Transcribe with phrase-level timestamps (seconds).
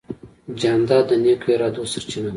[0.59, 2.29] جانداد د نیکو ارادو سرچینه ده.